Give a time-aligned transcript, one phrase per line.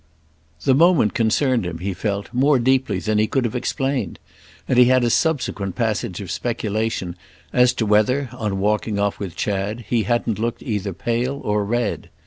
[0.63, 4.17] The moment concerned him, he felt, more deeply than he could have explained,
[4.67, 7.15] and he had a subsequent passage of speculation
[7.53, 12.09] as to whether, on walking off with Chad, he hadn't looked either pale or red.